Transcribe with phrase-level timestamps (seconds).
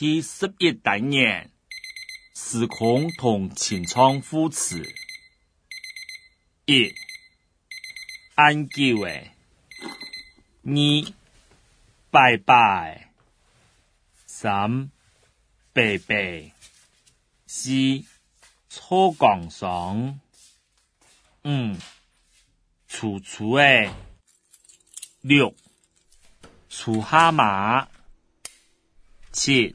[0.00, 1.50] 第十一单元：
[2.32, 4.80] 时空同情场副词。
[6.66, 6.94] 一、
[8.36, 9.10] 安静的。
[9.10, 10.72] 二、
[12.12, 13.12] 拜拜。
[14.24, 14.92] 三、
[15.72, 16.52] 拜拜。
[17.48, 17.70] 四、
[18.68, 20.20] 粗犷上；
[21.42, 21.76] 五、
[22.86, 23.92] 楚楚的。
[25.22, 25.52] 六、
[26.70, 27.88] 楚哈马。
[29.32, 29.74] 七。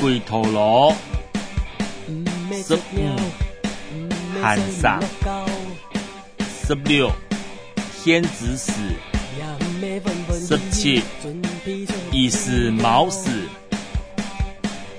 [0.00, 0.94] 鬼头螺，
[2.66, 4.08] 十五
[4.40, 4.98] 寒山，
[6.66, 7.10] 十六，
[7.92, 8.72] 仙子死，
[10.40, 11.02] 十七，
[12.12, 13.28] 一是猫死，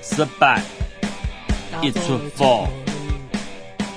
[0.04, 0.56] 十八，
[1.80, 2.64] 一出发，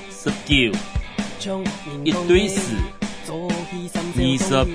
[0.10, 1.56] 十九，
[2.04, 2.74] 一堆死，
[3.28, 4.68] 二十，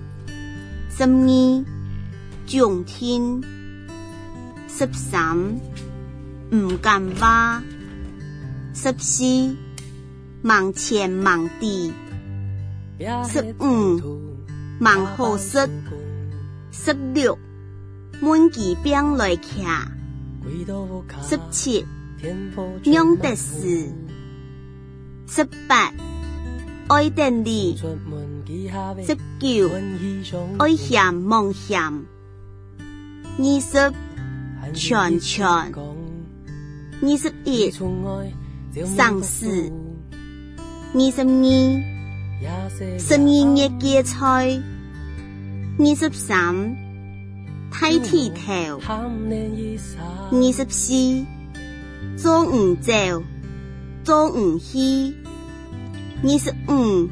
[1.01, 1.65] 十二、
[2.45, 3.41] 上天，
[4.67, 5.35] 十三、
[6.51, 7.59] 唔敢话，
[8.71, 9.55] 十四、
[10.43, 11.91] 忙前忙地，
[13.27, 13.99] 十五、
[14.79, 15.57] 忙后事；
[16.71, 17.35] 十六、
[18.21, 19.83] 满旗边来徛，
[21.27, 21.83] 十七、
[22.83, 23.91] 两得四，
[25.25, 25.91] 十八。
[26.93, 29.71] 爱电力，十九，
[30.59, 33.93] 爱咸梦咸，二十，
[34.73, 37.71] 全全，二十一，
[38.83, 39.71] 上市，
[40.93, 44.49] 二十二，十二月结菜，
[45.79, 46.75] 二十三，
[47.73, 48.51] 剃剃头，
[48.85, 51.25] 二十四，
[52.21, 52.91] 中午走，
[54.03, 55.15] 中午去。
[56.23, 57.09] 二十五，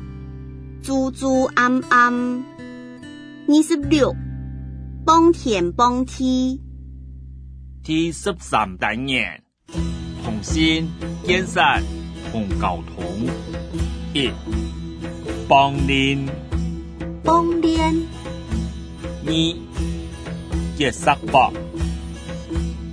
[0.84, 2.14] 猪猪安安；
[3.48, 4.14] 二十六，
[5.04, 6.62] 蹦田蹦梯。
[7.84, 9.42] 第十三单元：
[10.24, 10.88] 同心
[11.24, 11.60] 建设
[12.32, 13.04] 同交通。
[14.14, 14.30] 一，
[15.48, 16.24] 帮练。
[17.24, 17.80] 帮练。
[19.26, 19.32] 二，
[20.78, 21.52] 结石博。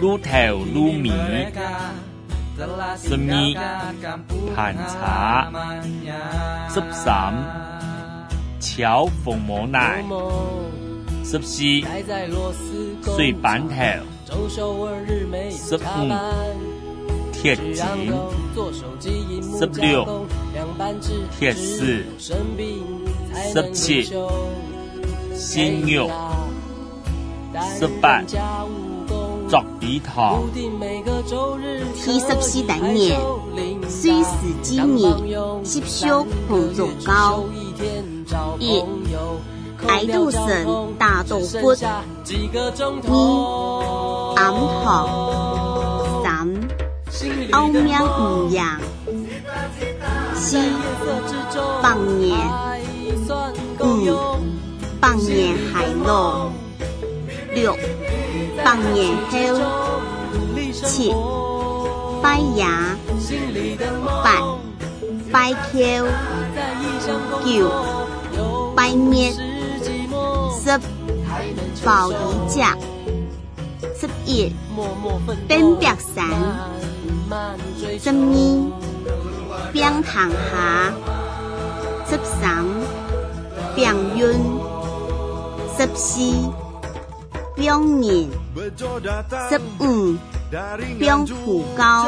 [0.00, 1.10] 撸头ถว，撸米，
[2.96, 3.54] 十米，
[4.54, 5.50] 盘茶，
[6.68, 7.34] 十三，
[8.60, 10.02] 挑缝摸奶，
[11.24, 11.62] 十四，
[13.16, 14.64] 水板头，十
[15.82, 16.08] 五，
[17.32, 18.12] 铁筋，
[19.58, 20.26] 十六，
[21.38, 24.12] 铁丝，十七，
[25.34, 26.10] 新牛，
[27.78, 28.20] 十八。
[29.80, 30.42] 第堂，
[31.96, 33.16] 十四等年，
[33.88, 35.24] 虽是几年，
[35.64, 37.44] 吸收工肉高。
[38.58, 38.82] 一
[39.86, 40.66] 爱杜神
[40.98, 41.70] 大豆腐，
[43.08, 46.24] 二暗号，
[47.10, 48.80] 三奥妙无养，
[50.34, 50.56] 四
[51.82, 52.36] 八年，
[53.80, 54.40] 五
[55.00, 56.50] 八年海螺，
[57.54, 57.76] 六。
[58.62, 60.00] 八眼后，
[60.72, 61.12] 七
[62.22, 62.40] 拜
[64.22, 64.56] 八
[65.32, 65.98] 拜百，
[67.44, 67.72] 九，
[68.76, 70.80] 拜灭，十
[71.84, 72.76] 保一价，
[74.00, 74.52] 十一
[75.48, 76.24] 登白山，
[77.98, 78.70] 十二
[79.72, 80.92] 变行下，
[82.08, 82.64] 十三
[83.74, 84.32] 变云，
[85.76, 86.32] 十四
[87.56, 88.43] 变年。
[89.50, 90.14] 十五，
[90.98, 92.06] 冰虎高，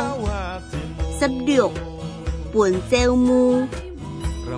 [1.19, 1.73] 十六，
[2.55, 3.67] 本周末，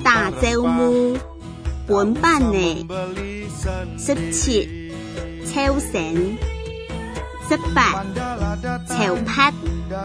[0.05, 1.17] 大周末，
[1.87, 2.87] 本班的；
[3.99, 4.69] 十七，
[5.47, 6.37] 抽神，
[7.49, 8.05] 十八，
[8.87, 9.51] 超拍，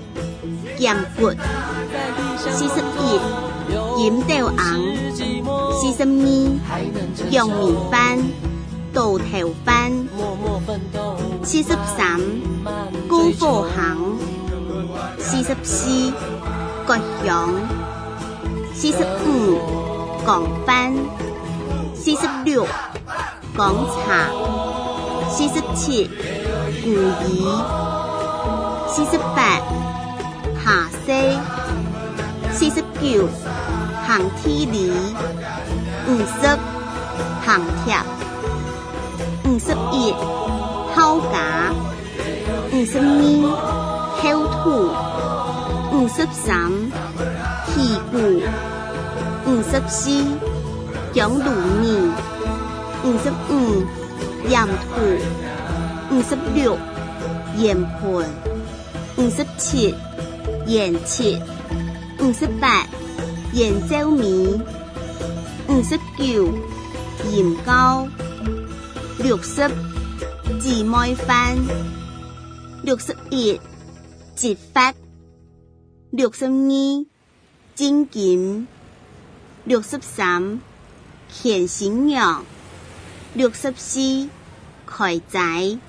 [0.78, 1.32] 剑骨，
[2.38, 8.18] 四十一金豆红，四十二酱面斑，
[8.94, 9.92] 豆头斑，
[11.44, 12.20] 四十三
[13.08, 14.18] 高货行，
[15.20, 16.14] 四十四
[16.86, 17.50] 各样，
[18.76, 18.98] 四十
[19.28, 19.60] 五
[20.26, 20.92] 钢板。
[22.04, 22.66] 四十六
[23.56, 26.10] 广场，四十七
[26.84, 26.90] 古
[27.30, 27.46] 夷，
[28.88, 29.62] 四十八
[30.66, 31.30] 下西，
[32.52, 33.28] 四十九
[34.08, 34.92] 行天里，
[36.08, 36.58] 五十
[37.46, 37.96] 行铁，
[39.46, 40.12] 五十一
[40.96, 41.72] 烤架，
[42.74, 46.68] 五十二烤土，五十三
[47.68, 48.42] 屁股，
[49.46, 50.51] 五十四。
[51.12, 53.52] 五十五
[54.50, 54.72] 盐土，
[56.16, 56.78] 五十六
[57.58, 58.06] 盐块，
[59.18, 59.94] 五十七
[60.68, 61.38] 盐砌，
[62.20, 62.88] 五十八
[63.54, 64.58] 盐洲米，
[65.68, 66.50] 五十九
[67.30, 68.08] 盐糕，
[69.20, 69.70] 六十
[70.62, 71.58] 芝麻饭，
[72.84, 73.60] 六十一
[74.34, 74.94] 芝发，
[76.10, 77.06] 六十二
[77.76, 78.66] 蒸金，
[79.66, 80.62] 六十三。
[81.32, 82.44] 现新阳，
[83.34, 84.28] 六十四
[84.86, 85.80] 开仔，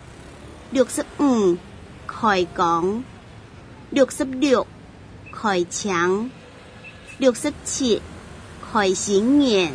[0.71, 1.59] 六十五
[2.07, 3.03] 开工，
[3.91, 4.65] 六十六
[5.33, 6.31] 开强，
[7.19, 8.01] 六十七
[8.73, 9.75] 开新年，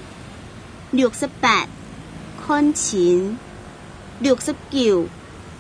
[0.92, 1.68] 六十八
[2.48, 3.38] 看钱，
[4.20, 5.06] 六十九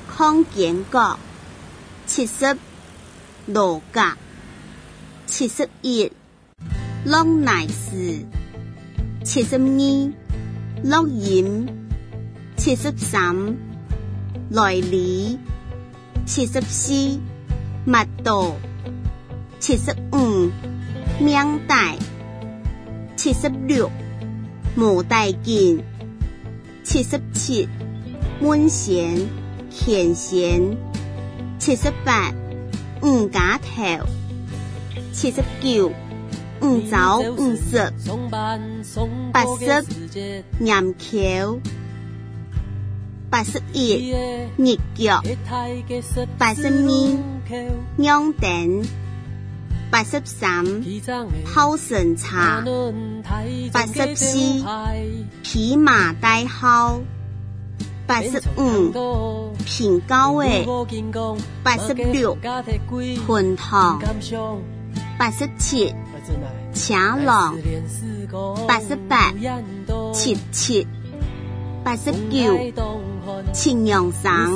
[0.09, 1.19] 看建国，
[2.05, 2.57] 七十
[3.45, 4.17] 六甲，
[5.25, 6.09] 七十一
[7.05, 8.25] 拢来是。
[9.27, 10.11] 七十二
[10.85, 11.67] 落演，
[12.55, 13.35] 七十三
[14.49, 15.37] 来礼，
[16.25, 16.93] 七十四
[17.83, 17.91] 密
[18.23, 18.55] 道，
[19.59, 20.49] 七十五
[21.19, 21.97] 命带，
[23.17, 23.91] 七十六
[24.77, 25.77] 无带进，
[26.85, 27.67] 七十七
[28.39, 29.13] 温弦
[29.69, 30.63] 欠弦，
[31.59, 32.33] 七十八
[33.03, 34.05] 五假头，
[35.11, 35.91] 七十九。
[36.61, 37.93] 五十九、五十、
[39.31, 39.85] 八十、
[40.59, 41.57] 岩桥，
[43.29, 44.13] 八十一、
[44.55, 45.21] 廿脚，
[46.37, 47.17] 八十二、
[47.95, 48.91] 廿三、
[49.91, 50.65] 八十三、
[51.45, 52.63] 泡神茶、
[53.71, 54.37] 八十四、
[55.43, 56.99] 披麻戴孝。
[58.07, 60.65] 八十五、平高诶、
[61.61, 62.35] 八十六、
[63.27, 63.99] 昆糖、
[65.19, 65.93] 八十七。
[66.73, 67.55] 乾隆
[68.67, 69.31] 八十八，
[70.13, 70.85] 七七
[71.83, 72.55] 八十九，
[73.53, 74.49] 庆阳三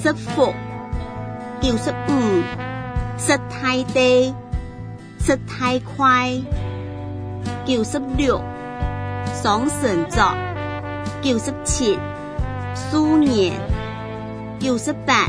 [0.00, 0.52] 十服
[1.60, 2.64] 九十五。
[3.16, 4.34] 十太地，
[5.20, 6.30] 十太快，
[7.64, 8.42] 九十六
[9.40, 10.34] 双神作，
[11.22, 11.96] 九十七
[12.74, 13.52] 数年，
[14.58, 15.28] 九十八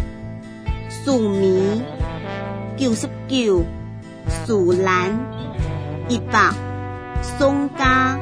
[0.90, 1.84] 数米，
[2.76, 3.64] 九十九
[4.46, 5.12] 数兰，
[6.10, 6.52] 一百
[7.22, 8.18] 松家，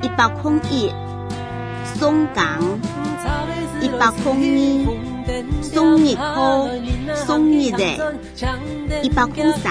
[0.00, 0.90] 一百空一
[1.94, 2.46] 松港，
[3.82, 5.09] 一百空二。
[5.62, 6.68] 送一口，
[7.26, 8.14] 送一的，
[9.02, 9.68] 一百空斤；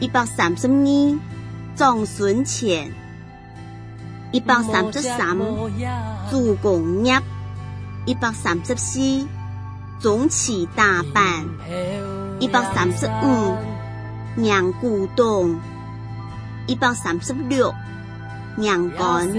[0.01, 1.17] 一百三十二
[1.73, 2.91] 张存钱，
[4.33, 5.37] 一百三十三
[6.29, 7.17] 祝公业，
[8.05, 8.99] 一百三十四
[10.01, 11.45] 总起大办，
[12.41, 13.55] 一百三十五
[14.35, 15.57] 娘古栋，
[16.67, 17.73] 一百三十六
[18.57, 19.29] 娘干，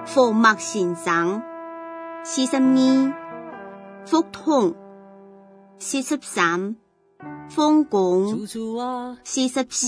[0.05, 1.41] 伏脉神伤，
[2.25, 3.13] 四十二
[4.05, 4.75] 腹痛，
[5.79, 6.75] 四十三
[7.49, 8.01] 风管，
[9.23, 9.87] 四十四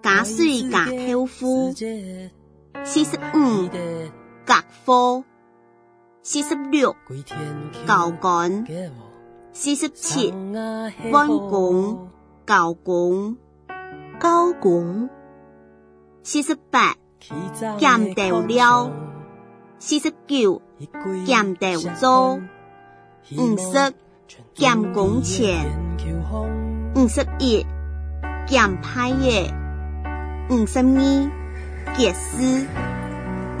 [0.00, 3.68] 假水假漂浮，四十五
[4.46, 4.54] 隔
[4.86, 5.24] 火，
[6.22, 6.94] 四十六
[7.84, 8.64] 教管，
[9.52, 10.32] 四十七
[11.10, 11.98] 弯管
[12.46, 13.36] 教管。
[14.18, 15.10] 高拱，
[16.22, 16.94] 四十八
[17.78, 18.92] 减掉了，
[19.78, 20.62] 四十九
[21.26, 22.36] 减掉左，
[23.36, 23.92] 五十
[24.54, 25.66] 减工前，
[26.94, 27.66] 五十一
[28.46, 29.52] 减派耶，
[30.48, 31.30] 五十二
[31.96, 32.66] 结束，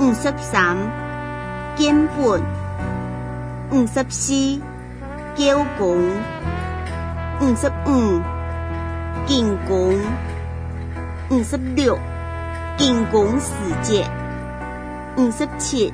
[0.00, 0.76] 五十三
[1.76, 2.40] 减半，
[3.72, 4.58] 五十四
[5.34, 5.98] 胶光，
[7.40, 8.20] 五十五
[9.26, 9.98] 减五
[11.34, 11.98] 五十六，
[12.78, 13.50] 建功事
[13.82, 14.04] 迹；
[15.16, 15.92] 五十七，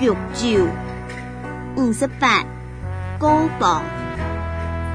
[0.00, 0.68] 九州；
[1.74, 2.40] 五十八，
[3.18, 3.82] 高榜；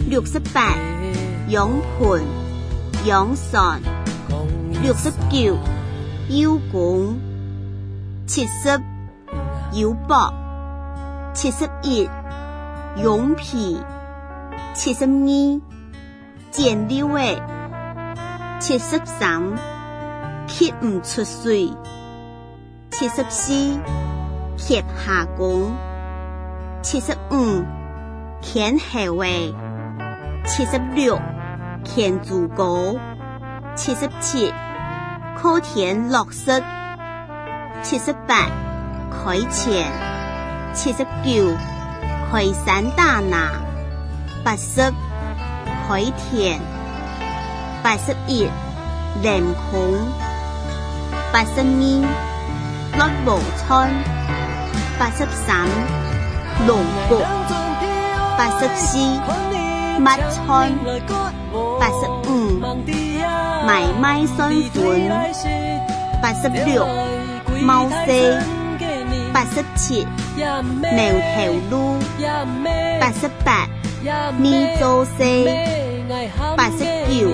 [0.07, 0.77] 六十八
[1.49, 2.21] 养盆
[3.07, 3.81] 养蒜，
[4.83, 5.57] 六十九
[6.29, 7.13] 腰鼓，
[8.27, 8.69] 七十
[9.81, 10.31] 腰膊，
[11.33, 12.07] 七十一。
[12.97, 13.79] 用皮
[14.75, 15.61] 七十二，
[16.51, 17.41] 剪六位，
[18.59, 19.41] 七十三，
[20.45, 21.69] 揭唔出水；
[22.91, 23.51] 七十四
[24.57, 25.49] 揭下管，
[26.83, 27.63] 七十五
[28.43, 29.51] 舔黑位，
[30.45, 31.17] 七十六
[31.83, 32.99] 舔竹篙，
[33.75, 34.53] 七十七
[35.35, 36.61] 可填六十，
[37.81, 38.45] 七十八
[39.09, 39.91] 开钱，
[40.75, 41.57] 七十九。
[42.33, 43.51] 海散大拿，
[44.43, 44.91] 八色
[45.87, 46.59] 海田
[47.83, 48.47] 八十一，
[49.21, 49.95] 林湖
[51.31, 52.07] 八十二，
[52.97, 53.87] 洛湖村
[54.97, 55.67] 八十三，
[56.65, 57.19] 龙国
[58.35, 59.15] 八十七，
[60.01, 60.71] 麦村
[61.79, 62.57] 八十五，
[63.63, 65.29] 买卖新款，
[66.19, 66.83] 八十六，
[67.61, 68.62] 猫四。
[69.33, 70.61] 八十七，苗
[70.93, 71.97] 头路；
[73.01, 73.67] 八十八，
[74.37, 75.45] 米做西
[76.55, 77.29] 八十九，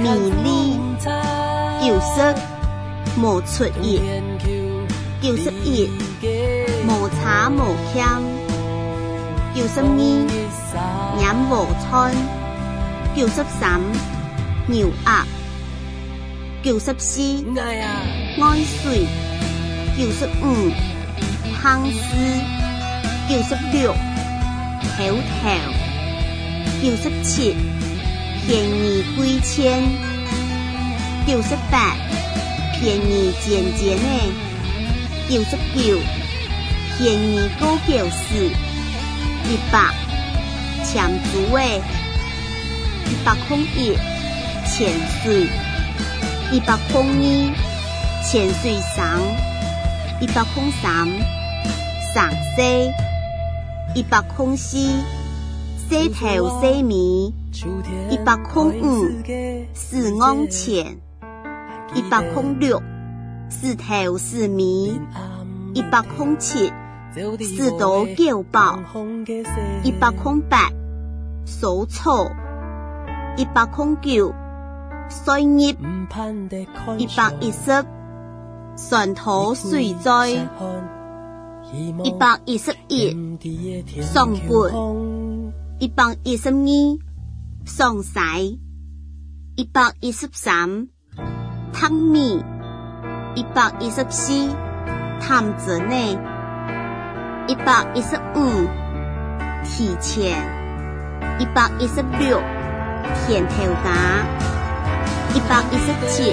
[0.00, 0.78] 米粒；
[1.82, 2.34] 九十，
[3.20, 3.98] 磨出一；
[5.20, 5.90] 九十一，
[6.86, 8.22] 磨茶磨枪；
[9.52, 12.14] 九十二，羊磨穿；
[13.16, 13.80] 九十三，
[14.68, 15.26] 牛鸭
[16.62, 17.20] 九十四，
[18.40, 19.04] 安水；
[19.98, 20.94] 九十五。
[21.68, 21.82] 九十
[23.72, 25.18] 六，头
[26.80, 27.56] 九十七，
[28.46, 29.82] 便宜几千；
[31.26, 31.92] 九十八，
[32.78, 34.32] 便宜渐渐的；
[35.28, 35.98] 九十九，
[36.98, 38.48] 便宜高九四；
[39.48, 39.88] 一百，
[40.84, 41.82] 充足的；
[43.10, 43.92] 一百空一，
[44.70, 45.48] 潜水；
[46.52, 47.52] 一百空二，
[48.24, 49.20] 潜水上；
[50.20, 51.36] 一百空三。
[52.16, 52.90] 上西
[53.94, 54.78] 一百空四，
[55.76, 57.30] 四头四米；
[58.08, 59.04] 一百空五
[59.74, 60.96] 四公前，
[61.94, 62.80] 一百空六
[63.50, 64.98] 四头四米；
[65.74, 66.72] 一百空七
[67.38, 68.78] 四朵九包；
[69.84, 70.70] 一百空八
[71.44, 72.30] 数错；
[73.36, 74.32] 一百空九
[75.10, 75.70] 碎叶；
[76.96, 77.84] 一百一十
[78.88, 80.48] 船土碎灾。
[81.74, 83.10] 一百一十一
[84.00, 85.50] 送步，
[85.80, 86.54] 一百一十二
[87.66, 88.20] 送塞，
[89.56, 90.86] 一百一十三
[91.72, 92.40] 汤米，
[93.34, 94.48] 一百一十四
[95.20, 96.12] 探子内，
[97.48, 98.68] 一百一十五
[99.64, 100.38] 提前，
[101.40, 102.40] 一百一十六
[103.26, 104.24] 天头打，
[105.34, 106.24] 一百一十七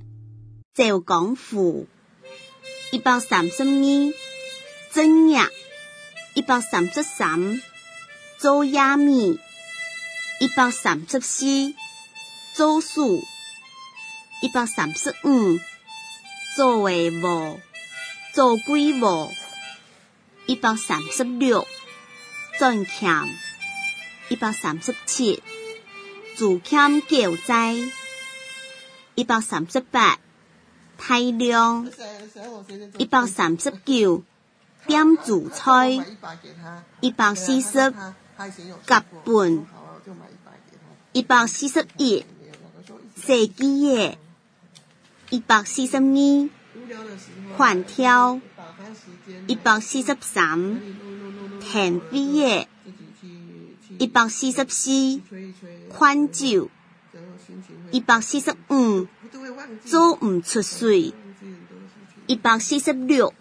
[0.75, 1.87] 就讲富。
[2.95, 4.13] 一百三十米
[4.93, 5.49] 真样？
[6.35, 7.63] 一百三十三
[8.37, 9.41] 做亚米，
[10.41, 11.73] 一百三十四
[12.55, 13.25] 做数，
[14.43, 15.59] 一百三十五
[16.55, 17.61] 做无，
[18.35, 19.33] 做鬼无
[20.45, 21.67] 一百三十六
[22.59, 23.27] 做强，
[24.29, 25.43] 一百三十七
[26.37, 27.75] 自欠救灾，
[29.15, 30.19] 一百三十八。
[30.99, 31.91] 太阳
[32.99, 34.23] 一百三十九
[34.87, 35.89] 点主菜
[37.01, 37.93] 一百四十
[38.87, 39.67] 甲半
[41.13, 42.25] 一百四十一
[43.17, 44.19] 射击叶
[45.31, 46.49] 一百四十二
[47.57, 48.41] 换挑
[49.47, 50.81] 一百四十三
[51.61, 52.69] 田飞叶
[53.99, 55.21] 一百四十四
[55.91, 56.71] 宽酒，
[57.93, 59.07] 一百四十五。
[59.85, 61.15] 做唔出水，
[62.27, 63.33] 一百四十六，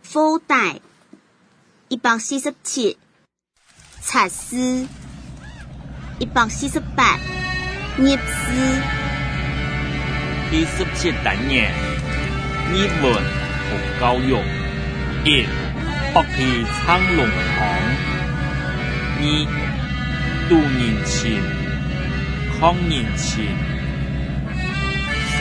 [0.00, 0.78] 福袋，
[1.88, 2.96] 一百四十七，
[4.00, 4.86] 擦丝，
[6.20, 7.18] 一百四十八，
[7.98, 8.56] 捏丝。
[10.50, 11.72] 四十七单元，
[12.72, 14.36] 日文和教育，
[15.24, 15.44] 一
[16.14, 17.26] 白皮苍龙
[17.58, 17.80] 王，
[19.18, 21.42] 二多年前，
[22.60, 23.71] 康年前。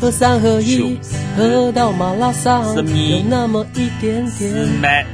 [0.00, 0.98] 喝三合一，
[1.36, 4.26] 喝到马拉松，有那么一点
[4.80, 5.04] 点。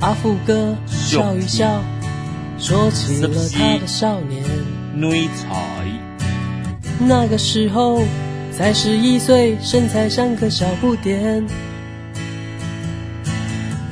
[0.00, 1.84] 阿富哥笑一笑，
[2.58, 4.42] 说起了他的少年。
[7.06, 8.02] 那个时候
[8.58, 11.46] 才十一岁，身材像个小不点。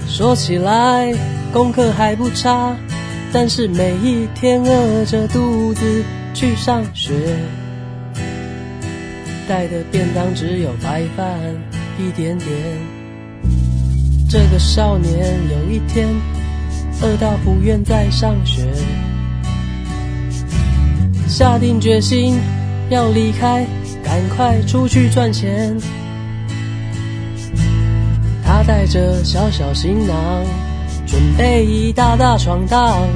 [0.08, 1.14] 说起来
[1.52, 2.74] 功课还不差，
[3.32, 7.36] 但是每一天饿着肚子去上学。
[9.52, 11.28] 带的便当只有白饭
[11.98, 12.48] 一点点，
[14.26, 16.08] 这个少年有一天
[17.02, 18.66] 饿到不愿再上学，
[21.28, 22.38] 下定决心
[22.88, 23.66] 要离开，
[24.02, 25.76] 赶快出去赚钱。
[28.42, 30.42] 他带着小小行囊，
[31.06, 33.06] 准备一大大闯荡。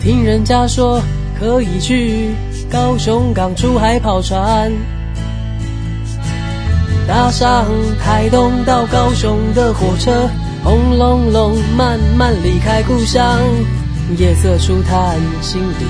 [0.00, 1.02] 听人家说
[1.36, 2.30] 可以去。
[2.76, 4.70] 高雄港出海跑船，
[7.08, 7.64] 搭上
[7.98, 10.28] 台东到高雄的火车，
[10.62, 13.40] 轰隆隆慢慢离开故乡。
[14.18, 15.86] 夜色初探，心里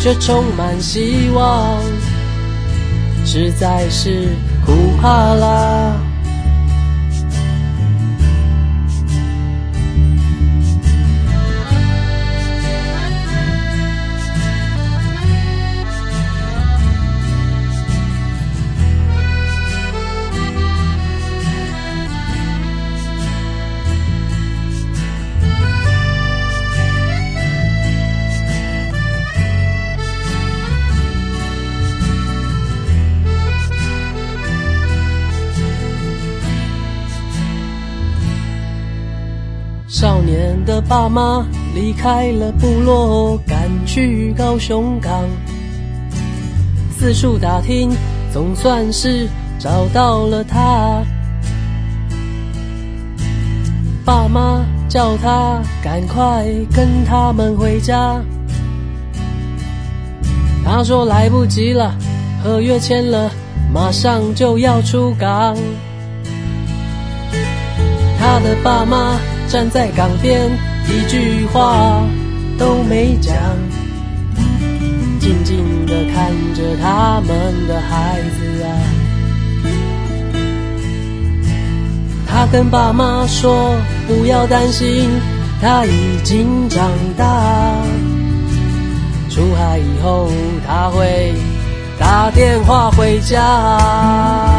[0.00, 1.78] 却充满希望，
[3.24, 4.26] 实在是
[4.66, 6.07] 不怕啦。
[40.68, 41.42] 的爸妈
[41.74, 45.24] 离开了部落，赶去高雄港，
[46.98, 47.90] 四处打听，
[48.34, 49.26] 总算是
[49.58, 51.02] 找到了他。
[54.04, 56.44] 爸妈叫他赶快
[56.76, 58.22] 跟他们回家，
[60.66, 61.96] 他说来不及了，
[62.44, 63.30] 合约签了，
[63.72, 65.56] 马上就要出港。
[68.20, 69.18] 他的爸妈。
[69.48, 70.38] 站在港边，
[70.90, 72.02] 一句话
[72.58, 73.34] 都没讲，
[75.18, 78.68] 静静地看着他们的孩子啊。
[82.26, 83.74] 他跟爸妈说
[84.06, 85.08] ：“不要担心，
[85.62, 87.72] 他已经长大。
[89.30, 90.28] 出海以后，
[90.66, 91.32] 他会
[91.98, 94.54] 打电话回家。”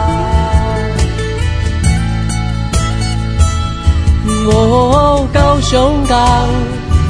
[4.52, 6.48] 哦，高雄港，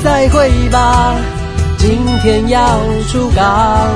[0.04, 1.16] 再会吧，
[1.78, 2.80] 今天要
[3.12, 3.88] 出港。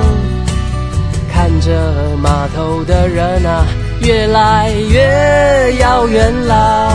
[1.32, 1.76] 看着
[2.22, 3.66] 码头的人啊，
[4.02, 6.88] 越来越遥远啦。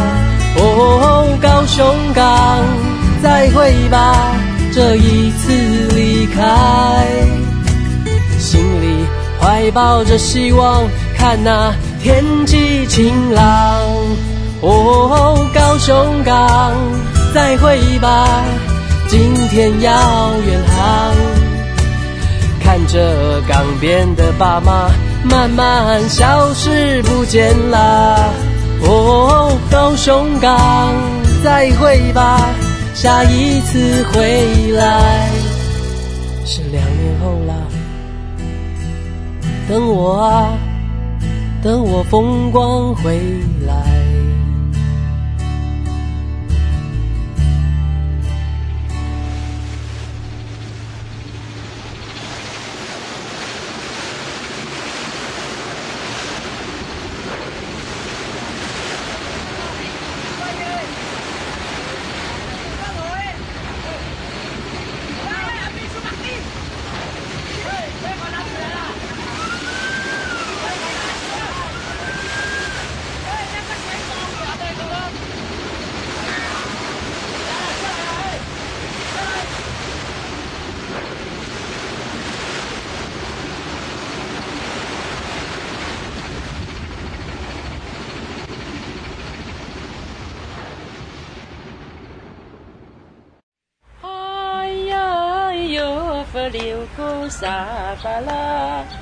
[0.56, 1.84] 哦，高雄
[2.14, 2.64] 港，
[3.22, 4.34] 再会吧，
[4.72, 5.52] 这一次
[5.94, 7.08] 离开，
[8.38, 9.04] 心里
[9.40, 14.37] 怀抱着希望，看那天际晴朗。
[14.60, 16.72] 哦，高雄港，
[17.32, 18.44] 再会吧，
[19.06, 21.14] 今天要远航。
[22.60, 24.90] 看着港边的爸妈
[25.30, 28.32] 慢慢消失不见啦。
[28.82, 30.92] 哦，高雄港，
[31.44, 32.50] 再会吧，
[32.94, 35.30] 下一次回来
[36.44, 37.54] 是两年后啦。
[39.68, 40.50] 等我啊，
[41.62, 43.12] 等我风光回
[43.64, 44.07] 来。
[97.30, 98.97] Saba la.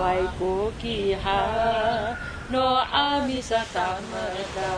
[0.00, 1.36] vai kokiha
[2.48, 3.60] no amisa
[4.10, 4.70] mata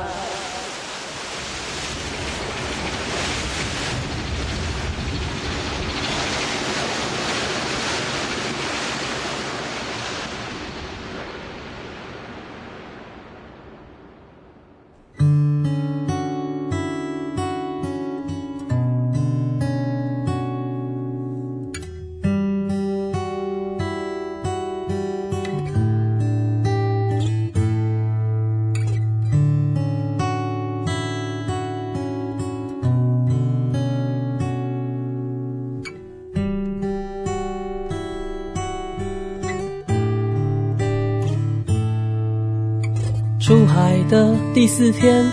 [44.62, 45.28] 第四天，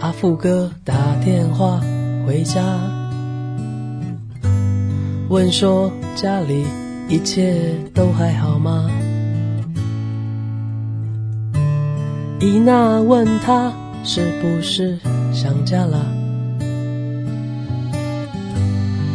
[0.00, 0.94] 阿富哥打
[1.24, 1.80] 电话
[2.26, 2.60] 回家，
[5.30, 6.66] 问说家里
[7.08, 7.56] 一切
[7.94, 8.90] 都还好吗？
[12.38, 13.72] 伊娜问他
[14.04, 14.98] 是不是
[15.32, 16.04] 想家了，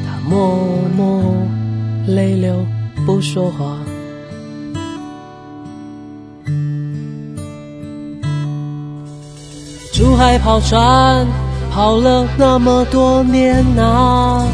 [0.08, 0.58] 他默
[0.98, 1.22] 默
[2.08, 2.66] 泪流
[3.06, 3.85] 不说话。
[9.96, 11.26] 出海跑船
[11.72, 14.46] 跑了那么多年啊，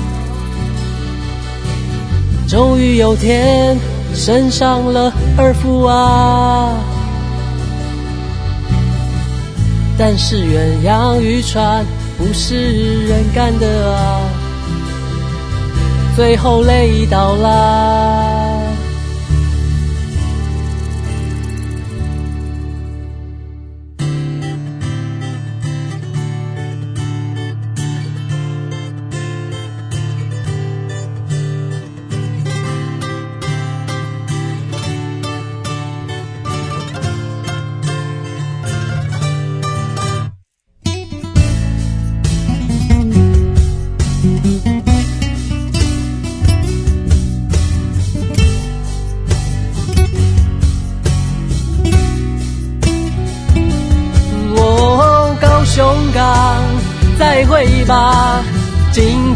[2.48, 3.76] 终于有天
[4.14, 6.78] 升上了二副啊，
[9.98, 11.84] 但是远洋渔船
[12.20, 14.22] 不是人干的啊，
[16.16, 17.91] 最后累倒了。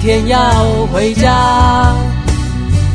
[0.06, 0.40] 天要
[0.94, 1.96] 回家，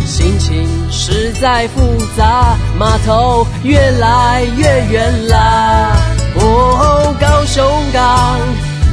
[0.06, 1.80] 心情实在复
[2.16, 5.90] 杂，码头越来越远啦。
[6.36, 8.38] 哦，高雄港，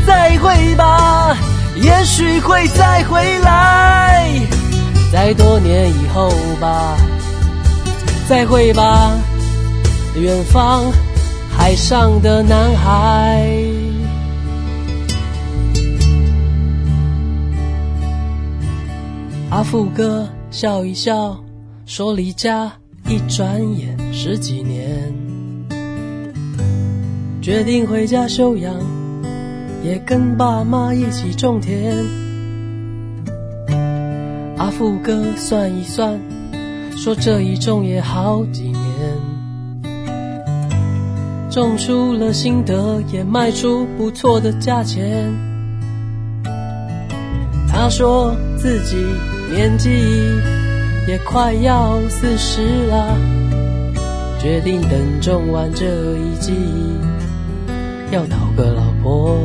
[0.07, 1.37] 再会吧，
[1.75, 4.27] 也许会再回来，
[5.13, 6.97] 在多年以后吧。
[8.27, 9.11] 再会吧，
[10.19, 10.91] 远方，
[11.55, 13.76] 海上的男孩。
[19.57, 21.35] 阿富哥笑一笑，
[21.87, 22.71] 说离家
[23.09, 25.11] 一转眼十几年，
[27.41, 28.71] 决定回家休养，
[29.83, 31.91] 也跟爸妈一起种田。
[34.57, 36.19] 阿富哥算一算，
[36.95, 39.17] 说这一种也好几年，
[41.49, 45.27] 种出了心得，也卖出不错的价钱。
[47.67, 48.97] 他说自己。
[49.49, 49.89] 年纪
[51.07, 53.17] 也快要四十了，
[54.41, 54.91] 决定等
[55.21, 55.85] 种完这
[56.17, 56.53] 一季，
[58.11, 59.37] 要讨个老婆，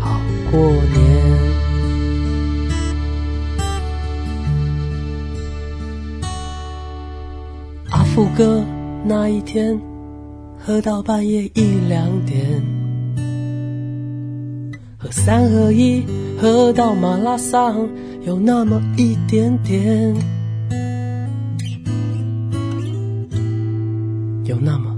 [0.00, 0.20] 好
[0.50, 1.50] 过年。
[7.90, 8.64] 阿富哥
[9.06, 9.80] 那一天
[10.58, 12.60] 喝到半夜一两点，
[14.98, 16.04] 喝三合一
[16.42, 17.88] 喝到马拉松。
[18.26, 20.14] 有那么一点点，
[24.44, 24.89] 有那么。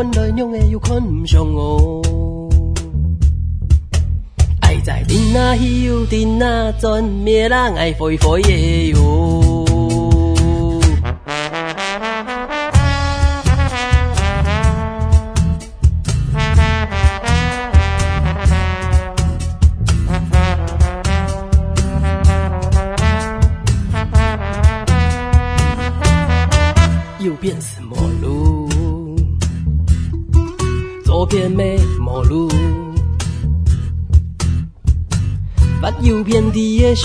[0.00, 2.00] 看来娘诶又看不上哦，
[4.60, 9.67] 爱在天那飘，天那转，灭人爱飞飞诶哟。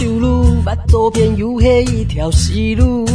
[0.04, 3.06] 旧路，目左边有迄一条死路。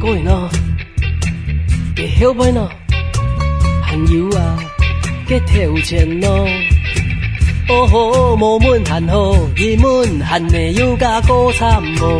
[0.00, 0.48] 过喏，
[1.94, 2.66] 会后悔喏？
[3.86, 4.58] 朋友啊，
[5.26, 6.08] 皆摕钱
[7.70, 12.18] 哦吼，无问寒好，伊们闲的有甲哥参无。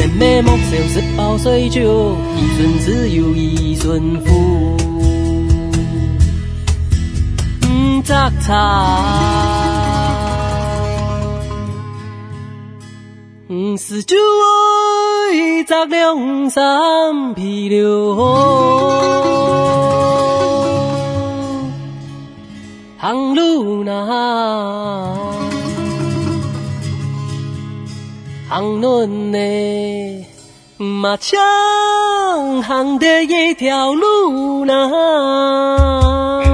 [0.00, 4.95] 人咩莫笑十包水酒，一寸自由一寸富。
[8.06, 9.02] 扎擦，
[13.50, 19.02] 五十九弯，十两山，皮溜河，
[22.98, 24.06] 行路难，
[28.48, 29.38] 行路难，
[30.78, 31.36] 马枪
[32.62, 36.45] 行的一条路难。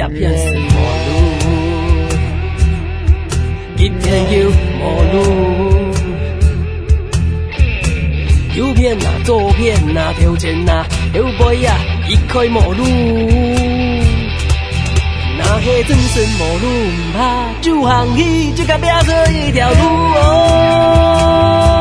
[0.00, 0.52] 一片是无
[1.06, 1.08] 路，
[3.76, 4.00] 一片
[4.32, 4.36] 又
[4.80, 4.82] 无
[5.12, 5.14] 路，
[8.56, 10.82] 右骗呐，左片呐，头前呐，
[11.12, 11.76] 后背啊，
[12.08, 12.80] 一块无路，
[15.38, 17.20] 那些真算无路唔怕，
[17.60, 21.76] 就行起就甲拼做一条路。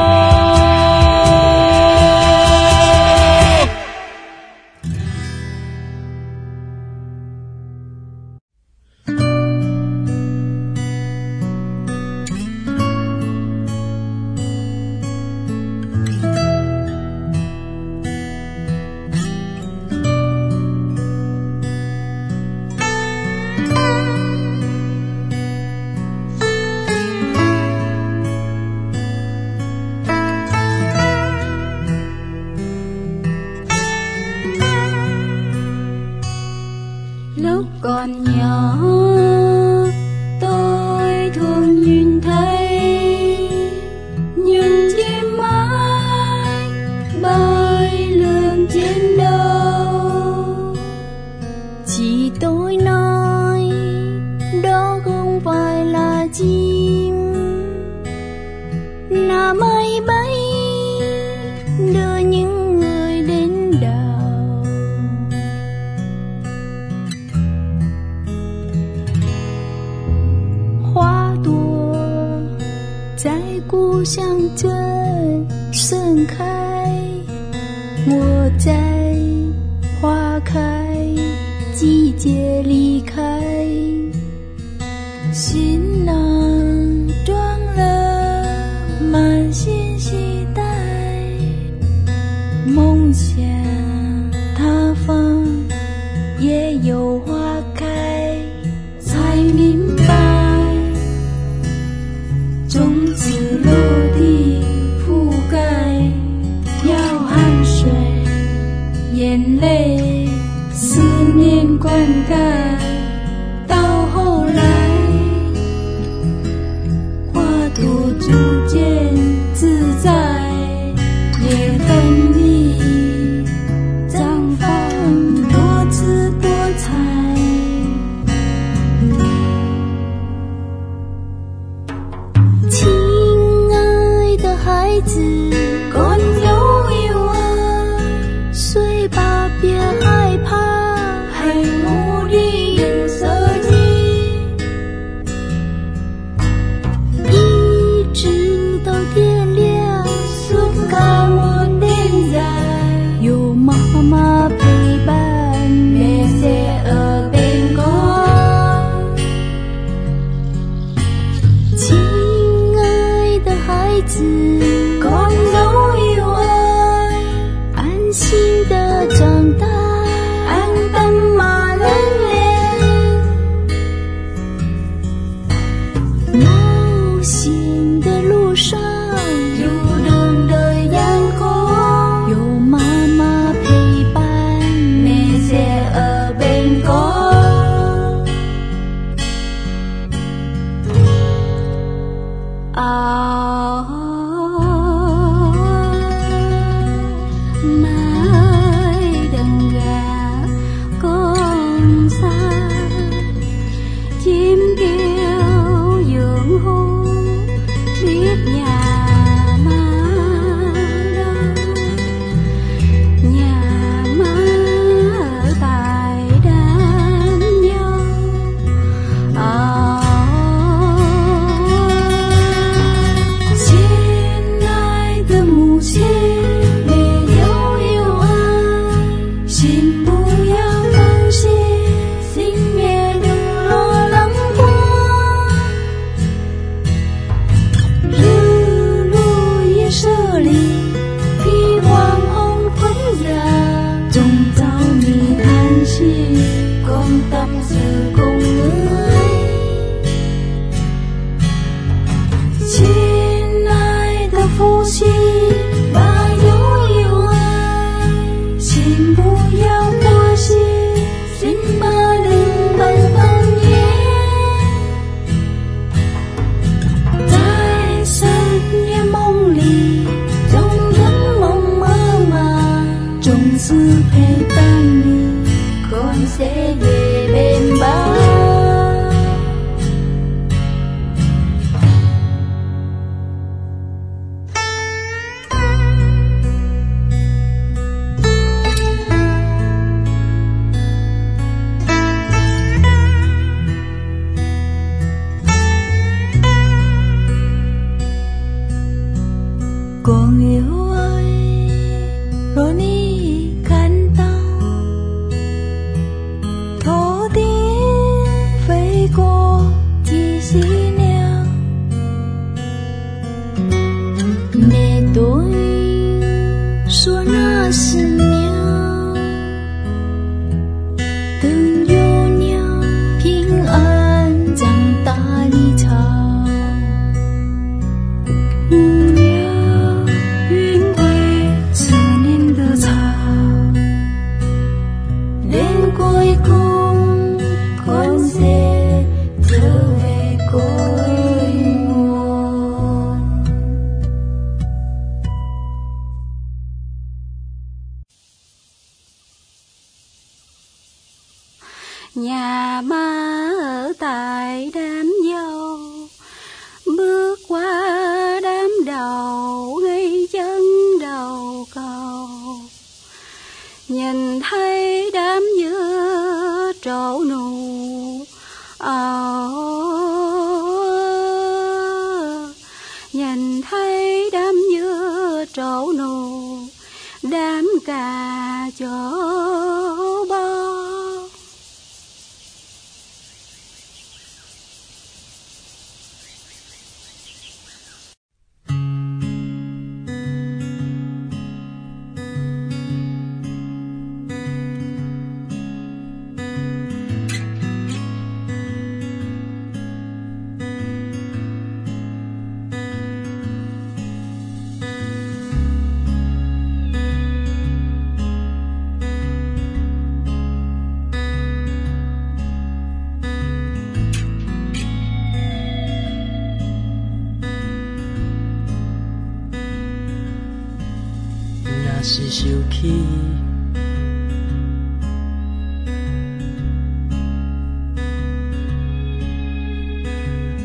[422.29, 422.87] 想起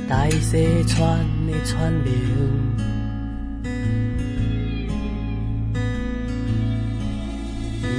[0.07, 2.13] 大西川的川名，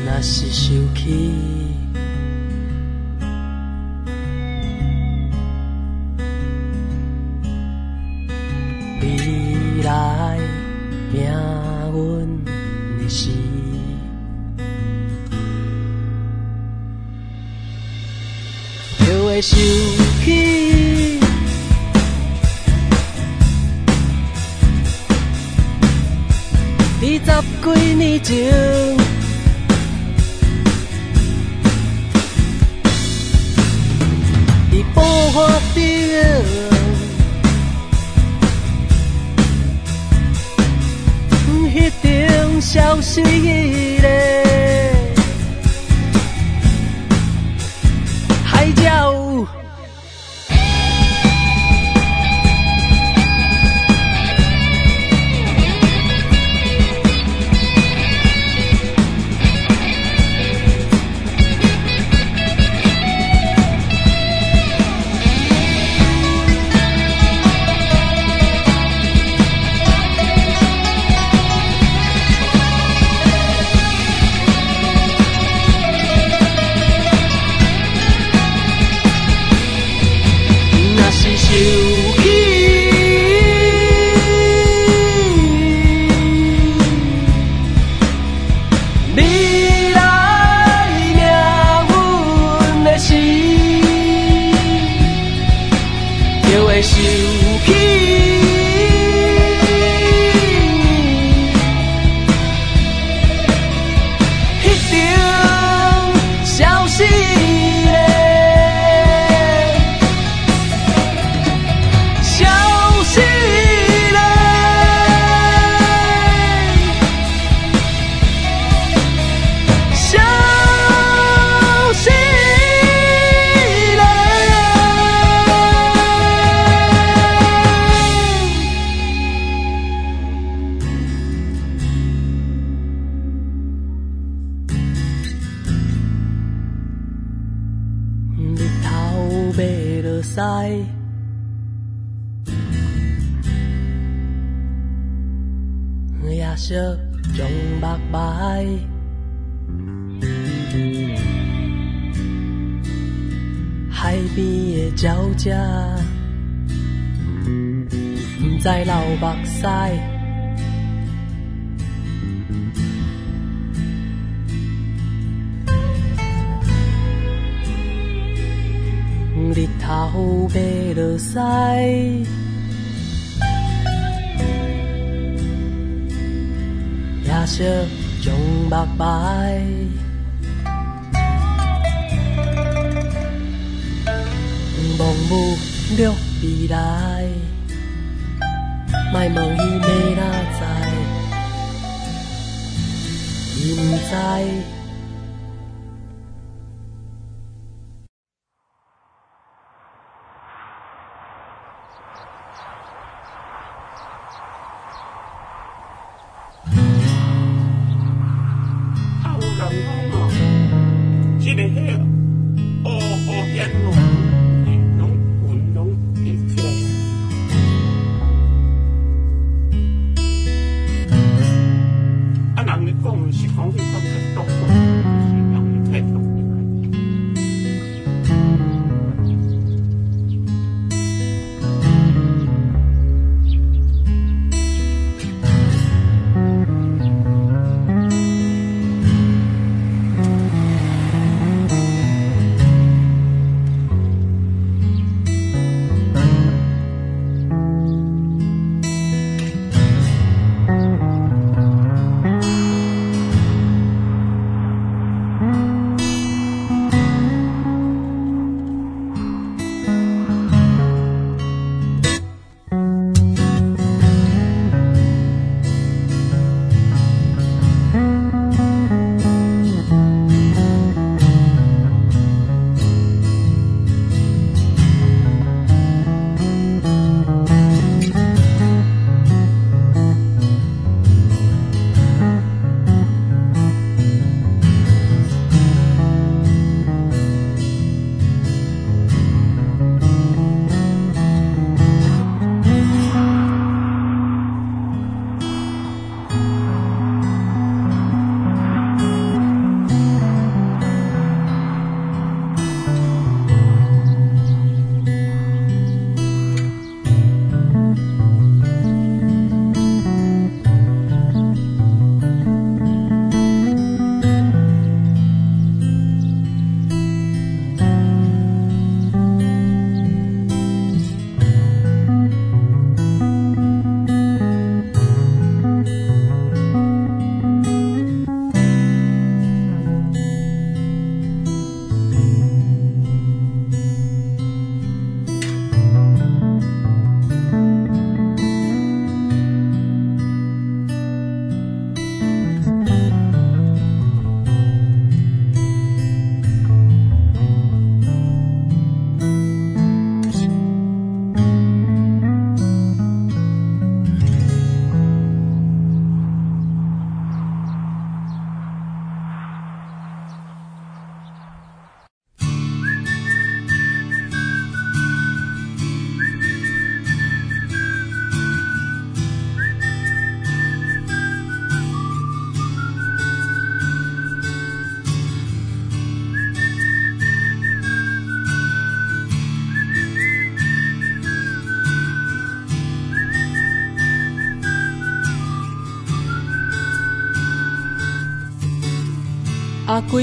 [0.06, 1.65] 那是想起。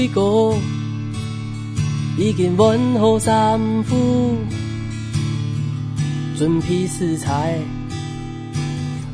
[0.07, 0.53] 哥
[2.17, 4.37] 已经换好衫裤，
[6.37, 7.57] 准备食材，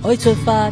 [0.03, 0.69] 爱出发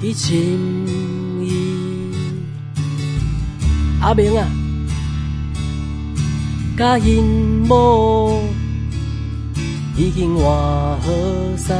[0.00, 2.10] 去潜移。
[4.00, 4.46] 阿明啊，
[6.78, 7.22] 甲因
[7.68, 8.42] 某
[9.96, 11.10] 已经换好
[11.58, 11.76] 衫，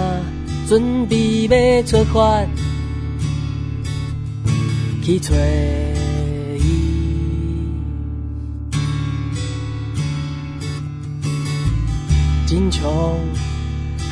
[0.69, 2.50] 准备要出发。
[5.03, 5.35] 去找
[6.57, 6.61] 伊，
[12.47, 13.15] 金琼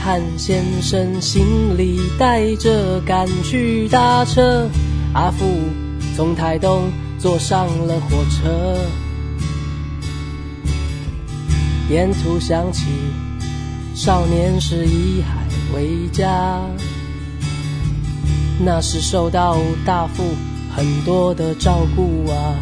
[0.02, 4.66] 汉先生行李带着赶去搭车，
[5.12, 5.44] 阿福
[6.16, 8.74] 从台东坐上了火车，
[11.90, 12.86] 沿途想起
[13.94, 16.58] 少年时以海为家，
[18.64, 20.24] 那时受到大富。
[20.78, 22.54] 很多的照顾啊，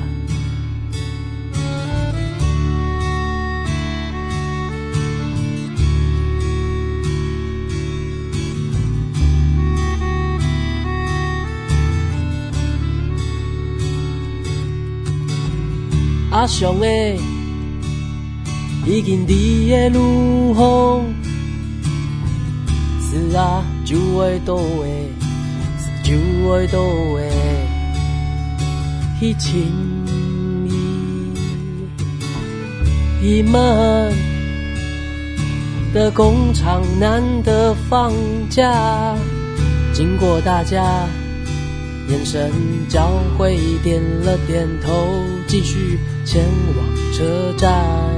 [16.30, 17.18] 阿翔诶，
[18.86, 21.04] 已经伫个路旁，
[23.02, 24.88] 是啊，就会倒下，
[25.82, 26.78] 是就会倒
[27.20, 27.55] 下。
[29.18, 29.64] 提琴
[33.22, 34.12] 里，一们
[35.94, 38.12] 的工厂难得放
[38.50, 39.16] 假，
[39.94, 40.84] 经过大家
[42.08, 42.50] 眼神
[42.90, 45.08] 交汇，点了点头，
[45.48, 46.44] 继续前
[46.76, 48.15] 往车站。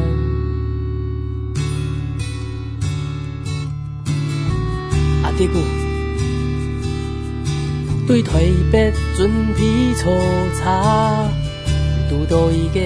[8.08, 8.40] 对台
[8.72, 10.08] 北准皮粗
[10.58, 11.28] 茶，
[12.08, 12.80] 拄到伊个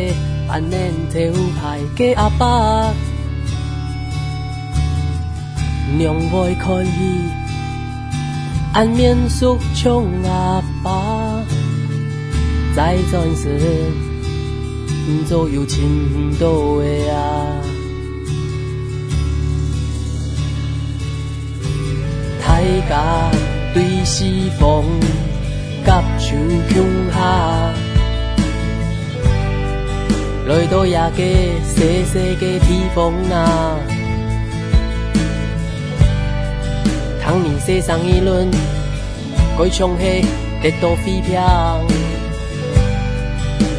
[0.48, 2.92] 安眠偷牌假阿爸，
[5.96, 6.90] 两杯看戏，
[8.74, 11.40] 安眠速冲阿爸，
[12.74, 13.56] 在钻石
[15.28, 15.78] 左右深
[16.40, 17.46] 蹲倒啊。
[22.42, 23.41] 太假。
[23.74, 24.24] 对四
[24.60, 24.84] 方
[25.84, 26.36] 甲像
[26.68, 27.72] 穷下，
[30.46, 31.16] 来到也个
[31.64, 33.76] 细细嘅地方啊，
[37.24, 38.46] 当年世上议论，
[39.58, 40.22] 该唱戏
[40.62, 41.80] 得到飞票，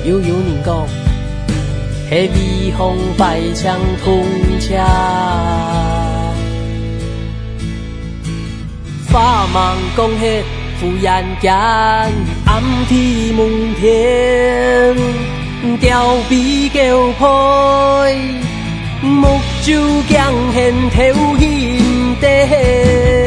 [0.05, 0.87] 有有人讲，
[2.09, 4.23] 系微风摆枪通
[4.59, 5.92] 车。
[9.13, 10.41] 花盲讲戏，
[10.81, 11.51] 妇人行
[12.45, 14.95] 暗天蒙天，
[15.79, 18.07] 调戏狗婆，
[19.03, 23.22] 目睭惊现偷心地。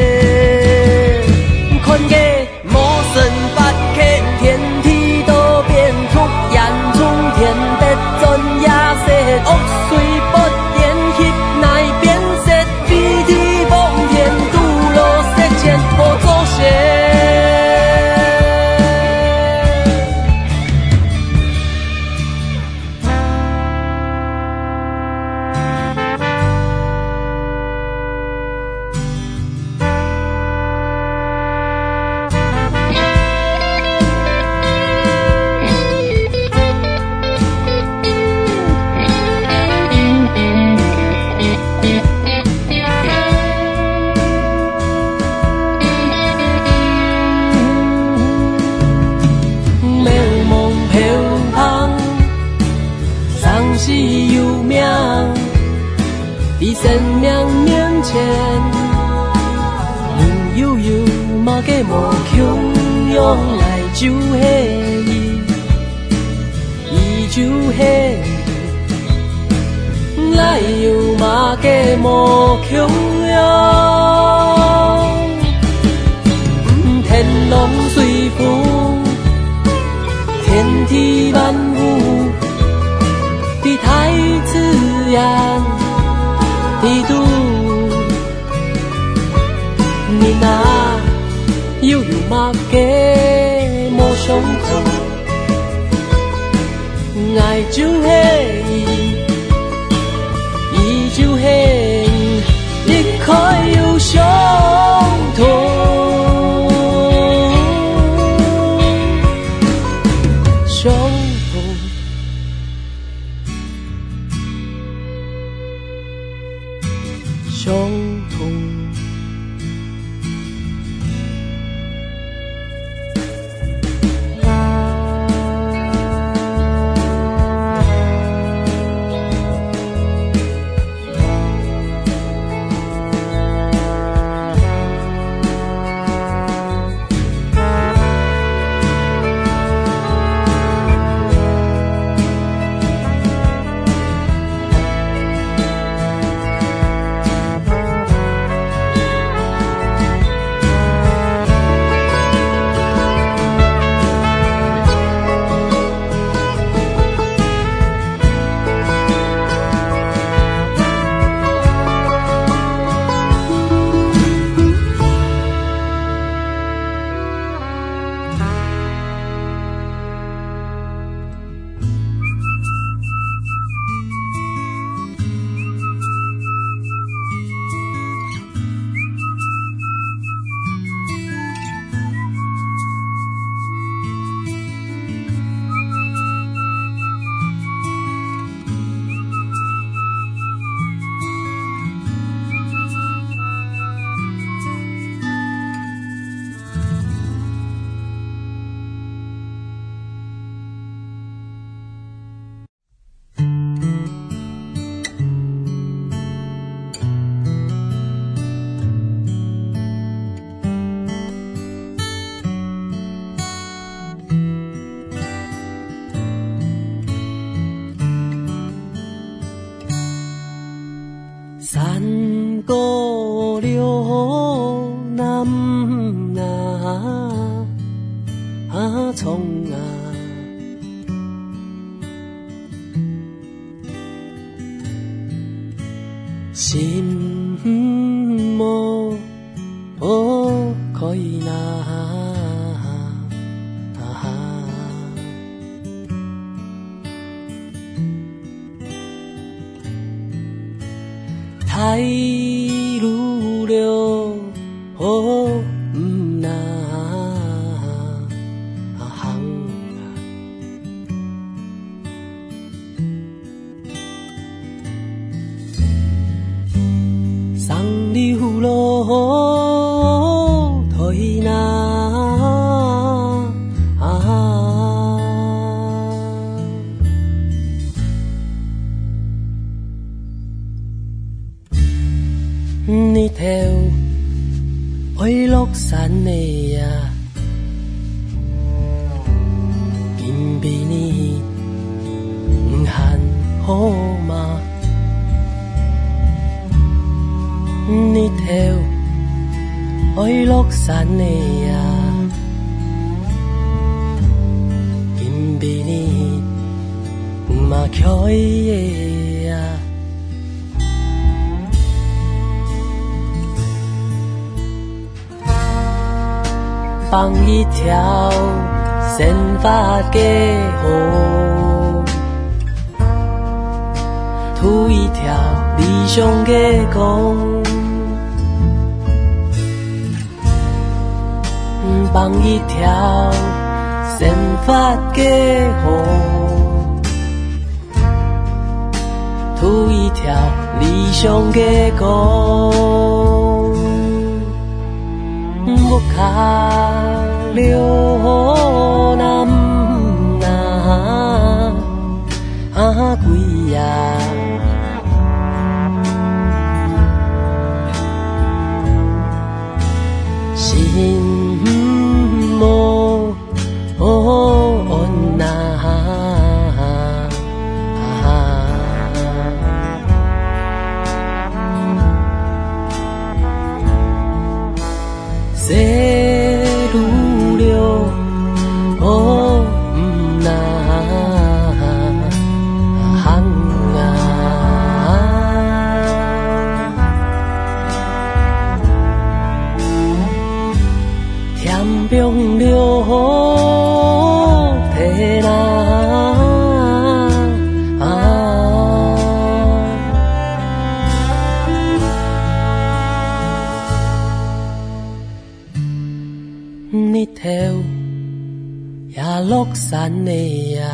[409.91, 410.32] 山的
[410.72, 410.84] 呀，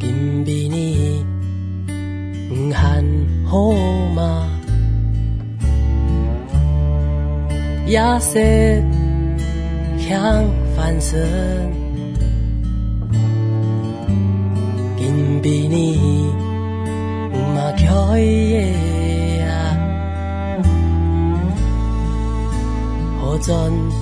[0.00, 1.22] 金比你
[2.48, 3.04] 黄汉
[3.44, 3.70] 好
[4.14, 4.48] 吗？
[7.86, 8.40] 夜色
[9.98, 11.20] 向反身，
[14.96, 16.00] 金比你
[17.54, 20.58] 嘛叫伊的呀，
[23.42, 23.97] 真。